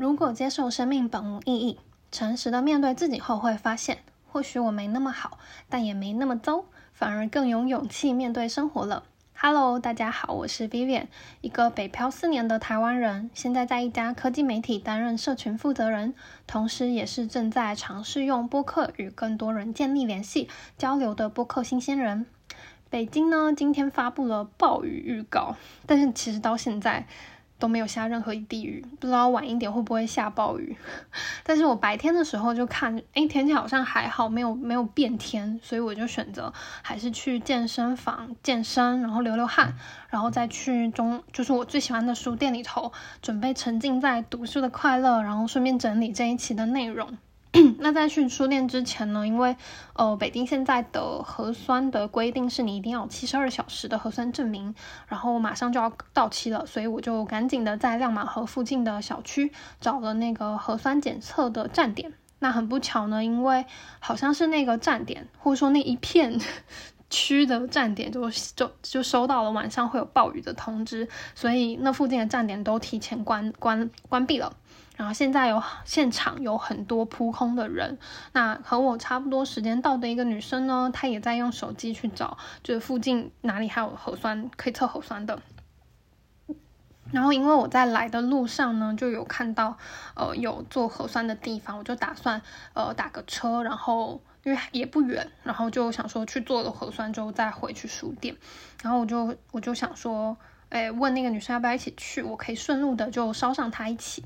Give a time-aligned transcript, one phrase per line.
[0.00, 1.78] 如果接受生命本无意义，
[2.10, 5.36] 诚实的面对自己后，会发现或许我没那么好，
[5.68, 9.02] 但也没那么糟，反而更有勇气面对生活了。
[9.34, 11.08] Hello，大家好，我是 Vivian，
[11.42, 16.14] 一个北漂四年的台湾人，现在在一家科技媒体担任社群负责人，
[16.46, 20.48] 同时也是正在尝试用播客与更多人建立联系
[20.78, 22.24] 交流的播客新鲜人。
[22.88, 27.06] 北京呢，今天发布了暴雨预告，但是其实到现在。
[27.60, 30.76] 都没有下任何一滴雨，不知道晚一点会不会下暴雨。
[31.44, 39.74] 但是我白天的时候就看，哎，天气好像还好，没有没有变天，所以我就选择还是去健身房健身，然后流流汗，
[40.08, 42.90] 然后再去中，就是我最喜欢的书店里头，
[43.22, 47.18] 准备沉浸在读书的快乐，然后顺便整理这一期的内容。
[47.80, 49.56] 那在去书店之前呢，因为
[49.94, 54.74] 呃，北京现在的核酸的规定是你一定要七十二小时的核酸证明，
[55.08, 62.12] 然后马上就要到期了，所以我就赶紧的在亮马河附近的小区找了那个核酸检测的站点。
[62.38, 63.66] 那很不巧呢，因为
[63.98, 66.40] 好像是那个站点或者说那一片
[67.10, 74.52] 区的站点就就就收到了晚上会有暴雨的通知，所以那附近的站点都提前关关关闭了。
[75.00, 77.96] 然后现在有现场有很多扑空的人，
[78.32, 85.40] 那和我差不多时间到的一个女生呢，她也在用手机去找，就是附近哪里还有核酸可以测核酸的。
[87.10, 89.78] 然后因为我在来的路上呢，就有看到
[90.14, 92.42] 呃有做核酸的地方，我就打算
[92.74, 98.36] 呃打个车，然后因为也不远，然后就想说去做了核酸之后再回去书店。
[98.82, 100.36] 然后我就我就想说，
[100.68, 104.22] 哎，问那个女生要不要一起去，我可以顺路的就捎上她一起。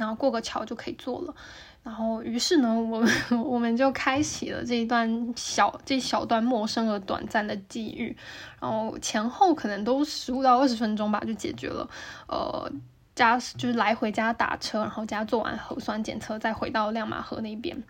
[0.00, 1.34] 然后过个桥就可以做了，
[1.82, 3.04] 然后于是呢，我
[3.44, 8.16] 我们就开启了这一段小这小段陌生而短暂的际遇，
[8.58, 11.86] 然后前后可能都十五到二十分钟吧，就解决了。
[12.28, 12.72] 呃，
[13.14, 17.82] 加就是来回加打车，然后加做完核酸检测，再回到亮马河那边。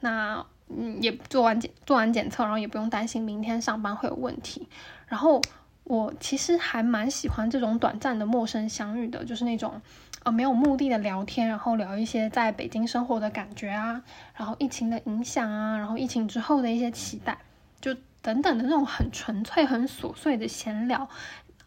[0.00, 4.66] 那嗯，也做完检做完检测，然后也不用担心明天上班会有问题。
[5.06, 5.40] 然后
[5.84, 9.80] 我其实还蛮喜欢这种短暂的陌生相遇的，就是那种。
[10.24, 14.02] 呃，没有目的的聊天，然后聊一些在北京生活的感觉啊，
[14.36, 17.38] 然后疫情的影响啊，然后疫情之后的一些期待，
[17.80, 21.08] 就等等的那种很纯粹、很琐碎的闲聊。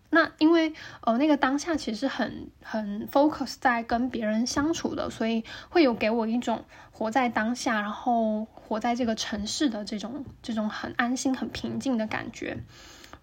[0.09, 12.59] 那因为呃，那个当下其实很很 focus 在跟别人相处的，所以会有给我一种活在当下，然后活在这个城市的这种这种很安心、很平静的感觉。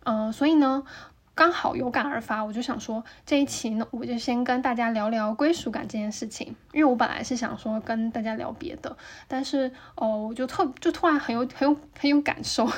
[0.04, 0.84] 呃，所以呢。
[1.34, 6.54] 刚好有感而发，我就想说这一期呢，我就先跟大家聊聊归属感这件事情。
[6.72, 12.70] 因为我本来是想说跟大家聊别的，但是哦，我就特就突然很有很有很有感受，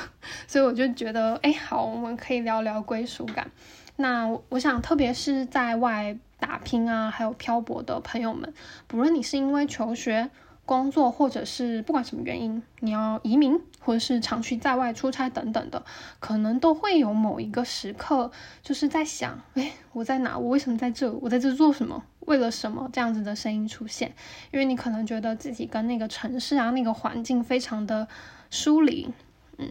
[0.47, 3.51] 所以我就觉得，哎，好，我们可以聊聊归属感。
[3.97, 8.53] 那我想，特别是在外打拼啊，还有漂泊的朋友们，
[8.87, 10.29] 不论你是因为求学。
[10.65, 15.83] 工作，或者是不管什么原因，你要移民，或者是长期在外出差等等的，
[16.19, 18.31] 可能都会有某一个时刻，
[18.61, 20.37] 就是在想，哎，我在哪？
[20.37, 21.11] 我为什么在这？
[21.13, 22.03] 我在这做什么？
[22.21, 22.89] 为了什么？
[22.91, 24.13] 这样子的声音出现，
[24.51, 28.07] 因为你可能觉得自己跟那个城市啊，那个环境非常的
[28.49, 29.09] 疏离，
[29.57, 29.69] 嗯。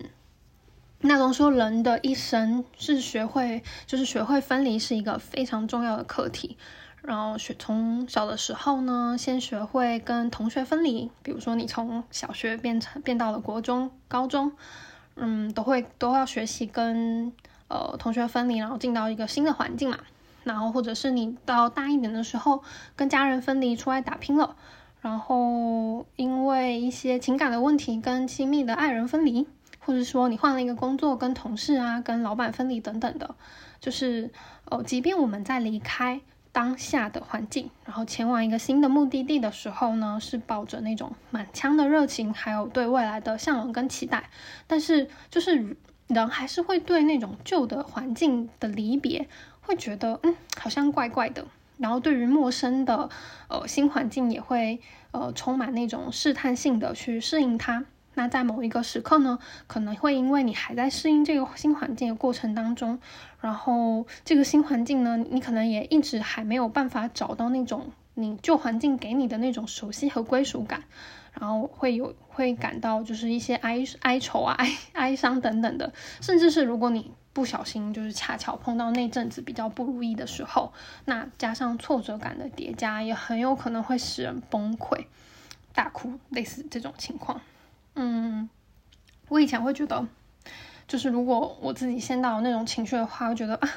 [1.06, 6.56] 那种说人的一生是学会，就是学会分离，是一个非常重要的课题。
[7.06, 11.10] 然后学从小的时候呢，先学会跟同学分离。
[11.22, 14.52] 比如说，你从小学变成变到了国中、高中，
[15.14, 17.30] 嗯，都会都要学习跟
[17.68, 19.98] 呃同学分离，然后进到一个新的环境嘛。
[20.44, 22.62] 然后或者是你到大一点的时候，
[22.96, 24.56] 跟家人分离，出来打拼了。
[25.02, 29.46] 然后因为一些情感的问题，跟亲密的爱人分离，
[29.78, 33.34] 或者说你换了一个工作，跟同事啊、跟老板分离等等的，
[33.78, 34.30] 就是
[34.64, 36.22] 哦，即便我们在离开。
[36.54, 44.30] 当下的环境，然后前往一个新的目的地的时候呢，是抱着那种满腔的热情，还有对未来的向往跟期待。
[44.68, 45.76] 但是，就是
[46.06, 49.28] 人还是会对那种旧的环境的离别，
[49.62, 51.44] 会觉得嗯，好像怪怪的。
[51.76, 53.10] 然后，对于陌生的
[53.48, 54.80] 呃新环境，也会
[55.10, 57.84] 呃充满那种试探性的去适应它。
[58.14, 62.98] 那在某一个时刻呢，可能会因为你还在适应这个新环境的过程当中，
[63.40, 70.84] 然后这个新环境呢，你可能也一直还没有办法找到那种你旧环境给你的那种熟悉和归属感，
[71.38, 80.72] 然后会有会感到就是一些哀哀愁啊、哀哀伤等等的，甚至是如果你不小心就是恰巧碰到那阵子比较不如意的时候，
[81.06, 85.06] 那加上挫折感的叠加，也很有可能会使人崩溃、
[85.74, 87.40] 大哭，类似这种情况。
[87.96, 88.48] 嗯，
[89.28, 90.06] 我以前会觉得，
[90.86, 93.68] 就是如果我自己陷到那种情绪的话，我觉得啊，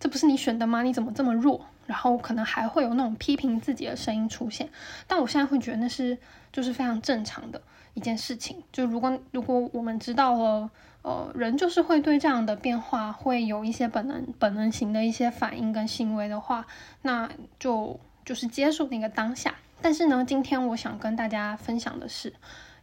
[0.00, 0.82] 这不是你选的吗？
[0.82, 1.64] 你怎么这么弱？
[1.86, 4.68] 然后可能还会有那种批评自己的声音出现。
[5.06, 6.16] 但我现在会觉得那是
[6.52, 7.60] 就是非常正常的
[7.94, 8.62] 一件事情。
[8.72, 10.70] 就如果如果我们知道了，
[11.02, 16.64] 呃，人就是会对这样的变化会有一些本能本能型的一些反应跟行为的话，
[17.02, 19.54] 那就就是接受那个当下。
[19.80, 22.32] 但是呢，今天我想跟大家分享的是。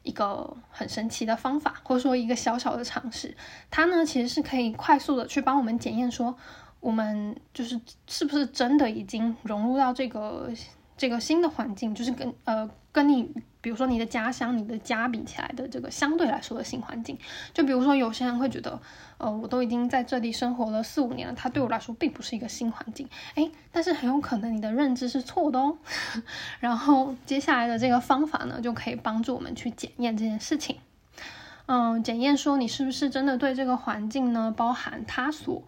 [0.03, 3.35] 一个很神奇的方法，或者说一个小小的尝试，
[3.69, 6.35] 它呢其实是可以快速的去帮我们检验说，
[6.79, 10.49] 我们就是是不是真的已经融入到这个
[10.97, 13.33] 这个新的环境，就是跟呃跟你。
[13.61, 17.17] 比如说你的家乡、你的家比起来的这个相对来说的新环境，
[17.53, 18.79] 就比如说有些人会觉得，
[19.17, 25.77] 呃，我都已经在这里生活了四五年了，它对我来说并不是一个新环境，诶，但是很有可能你的认知是错的哦。
[26.59, 30.77] 然后接下来的这个方法呢，就可以帮助我们去检验这件事情，
[31.65, 35.63] 嗯，检验说你是不是真的对这个环境呢，包含它所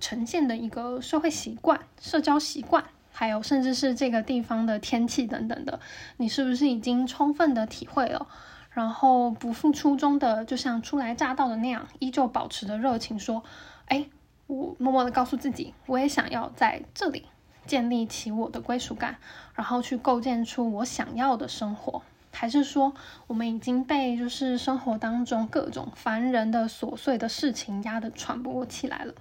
[0.00, 2.84] 呈现的一个社会习惯、社交习惯。
[3.16, 5.78] 还有，甚至是这个地方的天气等等的，
[6.16, 8.26] 你是不是已经充分的体会了？
[8.72, 13.44] 然后不负初衷的，就像初来乍到的那样，依旧保持着热情，说
[13.86, 14.06] ：“哎，
[14.48, 17.26] 我默默的告诉自己，我也想要在这里
[17.66, 19.18] 建立起我的归属感，
[19.54, 22.02] 然后去构建出我想要的生活。”
[22.36, 22.92] 还是说，
[23.28, 29.14] 我们已经被就是生活当中各种烦人的琐碎的事情压得喘不过气来了？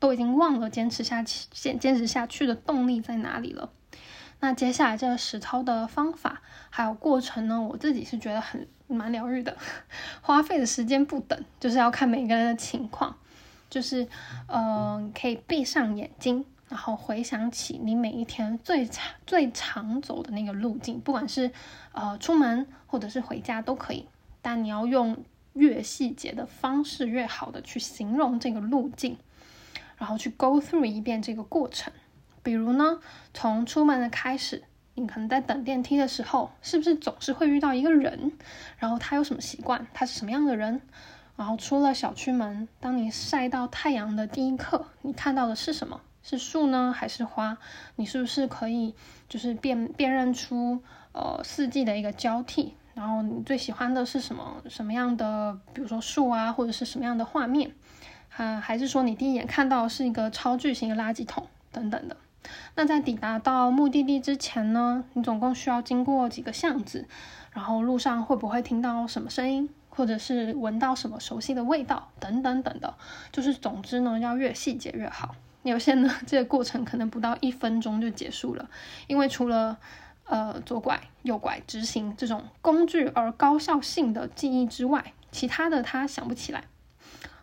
[0.00, 3.70] 都已经忘了坚持下去、坚坚持下去的动力在哪里了。
[4.40, 7.60] 那接下来这个实操的方法还有过程呢？
[7.60, 9.56] 我自己是觉得很蛮疗愈的，
[10.22, 13.14] 花费的时间不等，就是要看每个人的情况。
[13.68, 14.08] 就是，
[14.48, 21.52] 嗯，可以闭上眼睛，然后回想起你每一天最长、最常走的那个路径，不管是
[21.92, 24.06] 呃出门或者是回家都可以。
[24.42, 25.22] 但你要用
[25.52, 29.18] 越细节的方式越好的去形容这个路径。
[30.00, 31.92] 然后去 go through 一遍这个过程，
[32.42, 33.00] 比如呢，
[33.34, 34.62] 从出门的开始，
[34.94, 38.32] 你可能在等电梯的时候，是不是总是会遇到一个人？
[38.78, 39.86] 然后他有什么习惯？
[39.92, 40.80] 他是什么样的人？
[41.36, 46.00] 然后出了小区门，当你晒到太阳的第一刻，你看到的是什么？
[46.22, 47.58] 是树呢，还是花？
[47.96, 48.94] 你是不是可以
[49.28, 50.82] 就是辨辨认出
[51.12, 52.74] 呃四季的一个交替？
[52.94, 55.58] 然后你最喜欢的是什么什么样的？
[55.74, 57.72] 比如说树啊，或者是什么样的画面？
[58.36, 62.16] 啊，还是说你第一眼看到是一个超巨型的垃圾桶等等的？
[62.74, 67.06] 那在抵达到目的地之前呢，你总共需要经过几个巷子？
[67.52, 72.94] 然后路上会不会听到什么声音，或者是闻到什么熟悉的味道等等等的？
[73.30, 75.34] 就是总之呢，要越细节越好。
[75.62, 78.70] 有些呢， 这个过程可能不到一分钟就结束了，
[79.06, 79.76] 因为除了
[80.24, 86.64] 呃左拐右拐直行这种工具而高效性的记忆之外，其他的他想不起来。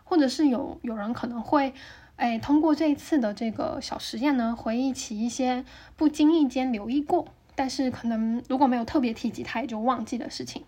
[0.08, 1.74] 或者是有有人可能会，
[2.16, 5.66] 哎，通过这一次的这个小实验呢，回忆起一些
[5.96, 10.64] 不经意间留意过，但是可能如果没有特别提及，他也就忘记的事情。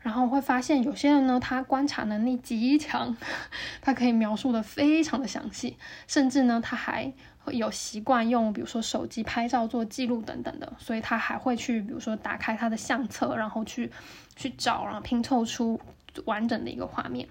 [0.00, 3.16] 然后会发现有些人呢，他观察能力极强，
[3.80, 5.76] 他可以描述的非常的详细，
[6.08, 7.12] 甚至呢，他还
[7.46, 13.92] 有习惯用比如说手机拍照做记录等等的，所以他还会去比如说打开他的相册，然后去
[14.34, 15.80] 去找，然后拼凑出
[16.24, 17.28] 完整的一个画面。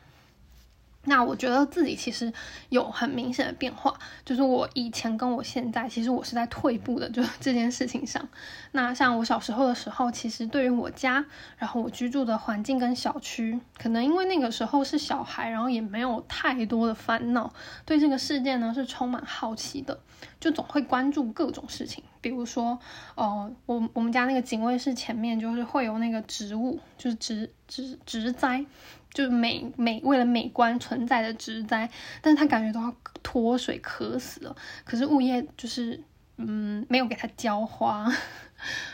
[1.06, 2.31] 那我觉得自己其实
[2.69, 8.27] 有很明显的变化，就是我以前跟我现在，其实我是在退步的，就这件事情上。
[8.74, 11.25] 那像我小时候的时候，其实对于我家，
[11.57, 17.52] 然后我居住的环境跟小区，可能因为那个时候是小孩，然后也没有太多的烦恼，
[17.83, 19.99] 对这个世界呢是充满好奇的，
[20.40, 22.78] 就总会关注各种事情，比如说，
[23.16, 28.64] 哦，我我们家那个警卫室前面就是会有那个植物，就是植植植栽。
[29.13, 31.89] 就是美美为了美观存在的植栽，
[32.21, 34.56] 但是他感觉都要脱水渴死了。
[34.85, 36.01] 可是物业就是
[36.37, 38.09] 嗯没有给他浇花，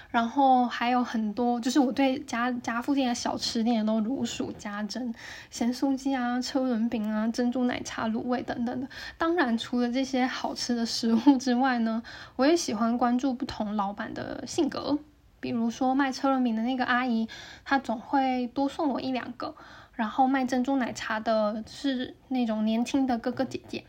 [0.09, 5.13] 然后还有很多就是我对家家附近的小吃店都如数家珍，
[5.51, 8.87] 咸酥鸡啊、车轮饼啊、珍珠奶茶、卤味等等的。
[9.17, 12.01] 当然除了这些好吃的食物之外呢，
[12.37, 14.97] 我也喜欢关注不同老板的性格，
[15.39, 17.27] 比如说卖车轮饼的那个阿姨，
[17.63, 19.53] 她总会多送我一两个。
[19.97, 23.83] 然后卖珍珠奶茶的是那种年轻的哥哥姐姐，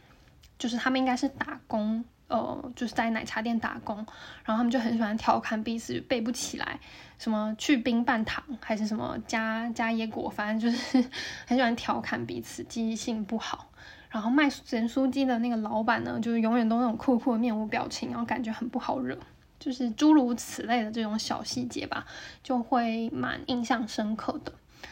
[0.59, 3.97] 就是他们应该是打工，呃，就是在奶茶店打工，
[4.43, 6.81] 然后他们就很喜欢调侃彼此背不起来，
[7.19, 11.05] 什么去冰半糖还是什么加加椰果，反正就是
[11.47, 13.71] 很喜欢调侃彼此，记忆性不好。
[14.09, 19.15] 然后卖咸酥鸡的那个老板呢，就是永远都那种酷酷的面无表情，然后感觉很不好惹，
[19.61, 22.07] 就是诸如此类的这种小细节吧，
[22.43, 24.51] 就会蛮印象深刻的。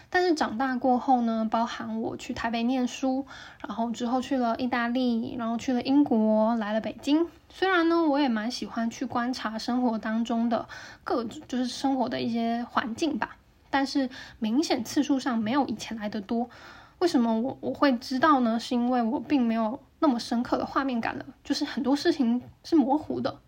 [0.08, 3.26] 但是长大过后呢，包含我去台北念书，
[3.66, 7.26] 然后之后去了意大利，然后去了英国，来了北京。
[7.48, 10.66] 虽然呢，我也蛮喜欢去观察生活当中的
[11.04, 13.36] 各，就是生活的一些环境吧，
[13.70, 16.48] 但是明显次数上没有以前来的多。
[16.98, 18.58] 为什么我我会知道呢？
[18.58, 23.38] 是因为我并没有那么深刻的画面感了，就是很多事情是模糊的。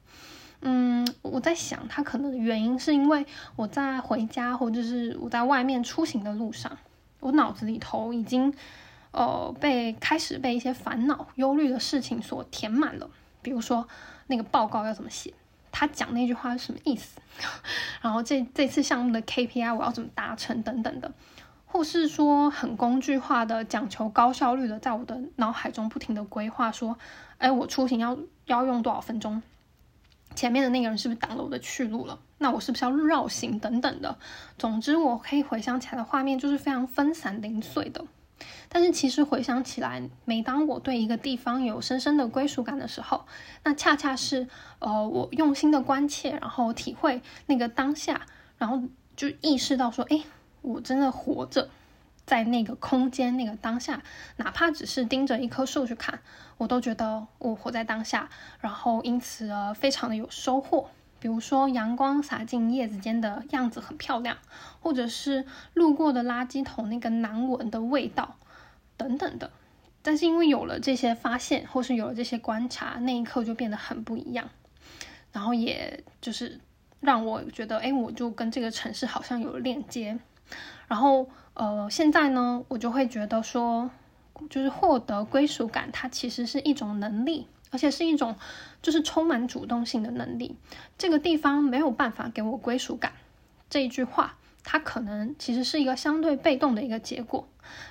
[0.61, 3.25] 嗯，我在想，他可能的原因是因为
[3.55, 6.77] 我在回家或者是我在外面出行的路上，
[7.21, 8.53] 我脑子里头已经
[9.13, 13.09] 呃被开始被一些烦恼、忧虑的事情所填满了。
[13.41, 13.87] 比如说
[14.27, 15.33] 那个报告要怎么写，
[15.71, 17.21] 他讲那句话是什么意思，
[18.03, 21.13] 然后这这次项目的 KPI 我要怎么达成等等的，
[21.67, 26.99] 或是说很工具化的讲求高效率的，在我的脑海中不停的规划说，
[27.39, 29.41] 哎，我出行要要用多少分钟。
[30.39, 32.17] 前面的那个人是不是挡了我的去路了？
[32.39, 34.17] 那我是不是要绕行等等的？
[34.57, 38.05] 总之，我可以回想起来的画面就是非常分散零碎的。
[38.69, 43.25] 但是其实回想起来，每当我对一个地方有深深的归属感的时候，
[43.65, 44.47] 那恰恰是
[44.79, 48.21] 呃我用心的关切，然后体会那个当下，
[48.59, 48.81] 然后
[49.17, 50.23] 就意识到说，哎，
[50.63, 51.69] 我真的活着。
[52.29, 54.03] 在那个空间、那个当下，
[54.37, 56.21] 哪怕只是盯着一棵树去看，
[56.59, 58.29] 我都觉得我活在当下，
[58.61, 60.91] 然后因此而非常的有收获。
[61.19, 64.37] 比如说，阳光洒进叶子间的样子很漂亮，
[64.81, 68.37] 或者是路过的垃圾桶那个难闻的味道，
[68.99, 69.51] 等等的。
[70.03, 74.51] 但是因为有了这些发现，或是有了这些观察，那一刻就变得很不一样。
[75.33, 76.61] 然后也就是
[77.01, 80.19] 让我觉得，哎，我就跟这个城市好像有了链接。
[80.87, 83.91] 然后，呃，现在呢，我就会觉得说，
[84.49, 88.37] 就是获得归属感，它其实是一种能力，而且是一种
[88.81, 90.55] 就是充满主动性的能力。
[90.97, 93.13] 这个地方没有办法给我归属感，
[93.69, 97.49] 这一句话，它可能其实是一个相对被动的一个结果。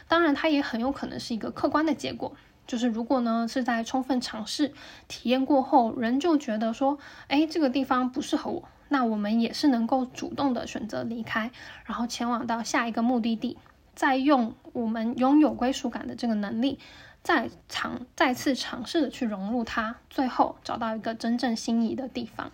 [0.07, 4.71] 当然，它也很有可能是一个客观的结果，就是如果呢是在充分尝试
[5.09, 6.97] 体验过后，人就觉得说，
[7.27, 8.63] 哎，这个地方不适合我。
[8.89, 11.51] 那我们也是能够主动的选择离开，
[11.85, 13.57] 然后前往到下一个目的地，
[13.95, 16.79] 再用我们拥有归属感的这个能力，
[17.23, 22.51] 再尝再次尝试的去融入它，最后找到一个真正心仪的地方。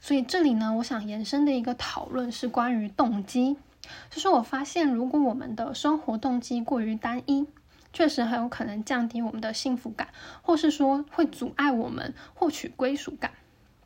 [0.00, 3.56] 所以这里呢，我想延伸的一个讨论是关于动机，
[4.10, 7.46] 就是我发现如果我们的生活动机过于单一，
[7.92, 10.08] 确实很有可能降低我们的幸福感，
[10.42, 13.30] 或是说会阻碍我们获取归属感。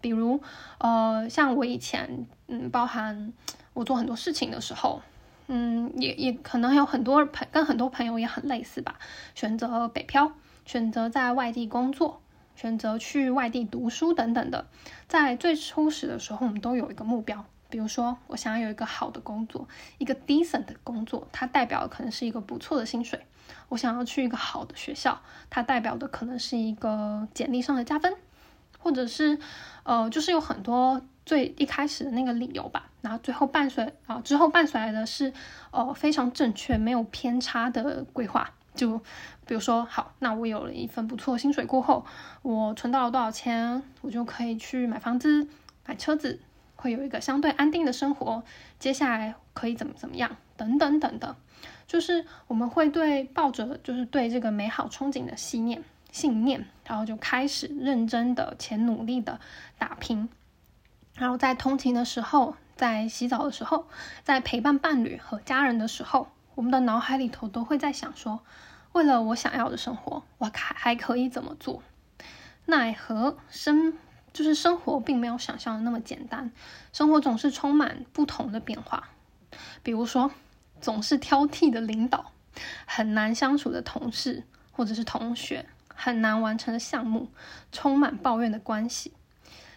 [0.06, 0.40] 比如，
[0.78, 3.32] 呃，像我以前，嗯，包含
[3.72, 5.02] 我做很多事情的时候，
[5.48, 9.00] 嗯，也也可能有很多朋跟很多朋友也很类似吧，
[9.34, 10.30] 选择北漂，
[10.64, 12.22] 选择在外地工作，
[12.54, 14.68] 选择去外地读书等等的。
[15.08, 19.66] 在最初始的时候，我们都有一个目标，比如说，我想要有一个好的工作，
[19.98, 23.26] 一个 decent 的工作，它代表的可能是一个不错的薪水。
[23.70, 25.20] 我想要去一个好的学校，
[25.50, 28.14] 它代表的可能是一个简历上的加分。
[28.78, 29.38] 或者是，
[29.82, 35.32] 呃，就是有很多最一开始的那个理由吧，然后最后伴随啊之后伴随来的是，
[35.70, 38.52] 呃，非常正确没有偏差的规划。
[38.74, 38.98] 就
[39.46, 42.04] 比如说，好，那我有了一份不错薪水过后，
[42.42, 45.48] 我存到了多少钱，我就可以去买房子、
[45.86, 46.40] 买车子，
[46.74, 48.44] 会有一个相对安定的生活。
[48.78, 51.36] 接下来可以怎么怎么样，等等等的，
[51.86, 55.82] 就是我们会对抱着就是对这个美好憧憬的信念。
[56.12, 59.40] 信念，然后就开始认真的且努力的
[59.76, 60.28] 打拼，
[61.14, 63.88] 然后在通勤的时候，在洗澡的时候，
[64.22, 68.40] 在陪伴伴侣和家人的时候，我们的脑海里头都会在想说，
[68.92, 71.82] 为了我想要的生活，我还还可以怎么做？
[72.66, 73.94] 奈何生
[74.32, 76.52] 就是生活并没有想象的那么简单，
[76.92, 79.08] 生活总是充满不同的变化，
[79.82, 80.30] 比如说
[80.80, 82.32] 总是挑剔的领导，
[82.86, 85.66] 很难相处的同事或者是同学。
[85.96, 87.28] 很难完成的项目，
[87.72, 89.12] 充满抱怨的关系，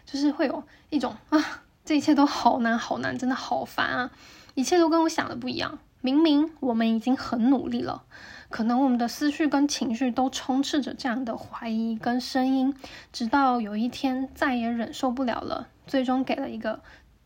[0.05, 4.11] 就是会有一种啊，这一切都好难好难，真的好烦啊！
[4.53, 5.79] 一切都跟我想的不一样。
[6.01, 8.03] 明明我们已经很努力了，
[8.49, 12.73] 可能我们的思绪跟情绪都充斥着这样的怀疑跟声音，
[13.11, 16.81] 直到有一天再也忍受不了了，最终给了一个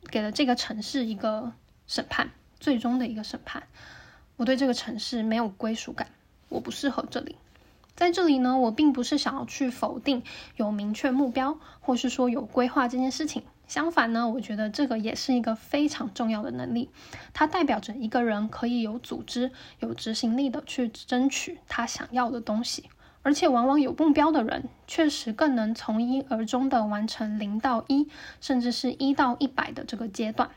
[0.10, 1.52] 给了这个城市一个
[1.86, 3.64] 审判，最终的一个审判。
[4.38, 6.08] 我对这个城市没有归属感，
[6.50, 7.38] 我不适合这里。
[7.96, 10.24] 在这里呢，我并不是想要去否定
[10.56, 13.44] 有明确目标，或是说有规划这件事情。
[13.68, 16.90] 相反呢，我觉得这个也是一个非常重要的能力。
[17.34, 22.90] 它代表着一个人可以有组织、有执行力的去争取他想要的东西。
[23.22, 28.10] 而且，往往有目标的人，确实更能从一而终的完成零到一，
[28.42, 30.50] 甚至是一到一百的这个阶段。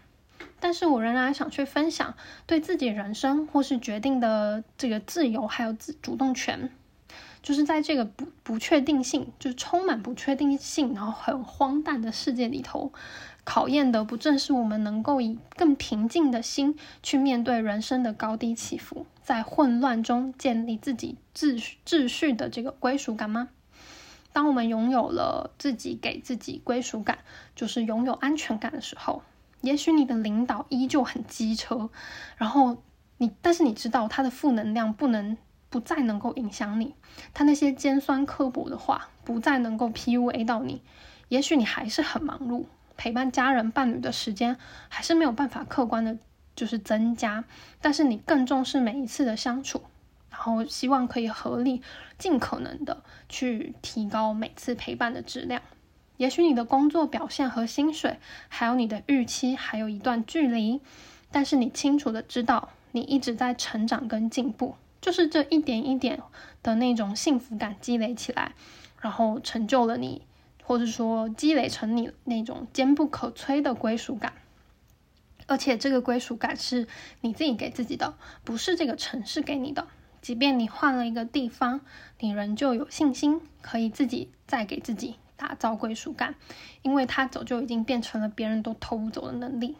[0.58, 2.14] 但是我仍然想去分享
[2.46, 6.70] 对自己人生或是决定的这个自由，还有自主动权。
[7.46, 12.92] 就是在这个不不确定性，就是充满不确定性，然后很荒诞的世界里头，
[13.44, 23.50] 考验的不正是我们能够以更平静的心去面对人生的高低起伏，在混乱中建立自己秩秩序的这个归属感吗？
[24.32, 27.18] 当我们拥有了自己给自己归属感，
[27.54, 29.22] 就是拥有安全感的时候，
[29.60, 31.90] 也许你的领导依旧很机车，
[32.38, 32.78] 然后
[33.18, 35.36] 你，但是你知道他的负能量不能。
[35.76, 36.95] 不再能够影响你，
[37.35, 40.80] 他那些尖酸刻薄的话不再能够 PUA 到你。
[41.28, 42.64] 也许你还是很忙碌，
[42.97, 44.56] 陪伴家人伴侣的时间
[44.88, 46.16] 还是没有办法客观的，
[46.54, 47.45] 就是增加。
[47.83, 49.83] 但是你更重视每一次的相处，
[50.30, 51.83] 然后希望可以合力
[52.16, 55.61] 尽可能的去提高每次陪伴的质量。
[56.16, 58.18] 也许你的工作表现和薪水，
[58.49, 60.80] 还有你的预期还有一段距离，
[61.30, 64.75] 但是你清楚的知道，你一直在成长跟进步。
[65.00, 66.20] 就是这一点一点
[66.62, 68.52] 的那种幸福感积累起来，
[69.00, 70.22] 然后成就了你，
[70.64, 74.32] 或者说积累成你那种坚不可摧的归属感。
[75.46, 76.88] 而且这个归属感是
[77.20, 79.86] 你自己给自己的，不是这个城市给你的。
[80.20, 81.82] 即便你换了一个地方，
[82.18, 86.34] 你仍旧有信心可以自己再给自己打造归属感，
[86.82, 89.76] 因为它早就已经变成了别人都偷不走的能力。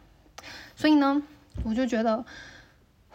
[0.77, 1.21] 所以呢，
[1.65, 2.23] 我就觉得。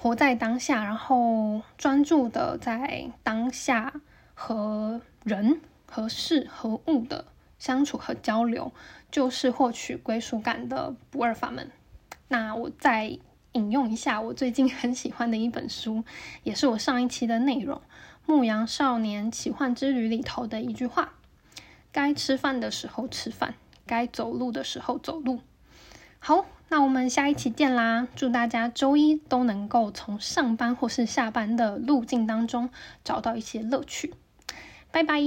[0.02, 3.94] 活在当下，然后专注的在当下
[4.34, 8.72] 和人、和事、和物的相处和交流，
[9.12, 11.70] 就是获取归属感的不二法门。
[12.26, 13.16] 那我再
[13.52, 16.02] 引用一下我最近很喜欢的一本书，
[16.42, 17.76] 也是我上一期的内容
[18.26, 21.14] 《牧羊少年奇幻之旅》里头的一句话
[21.92, 23.54] ：“该吃饭的时候吃饭，
[23.86, 25.38] 该走路的时候走路。”
[26.18, 26.44] 好。
[26.72, 28.08] 那我们下一期见啦！
[28.16, 32.70] 祝大家周一都能够从上班或是下班的路径当中
[33.04, 34.14] 找到一些乐趣，
[34.90, 35.20] 拜拜。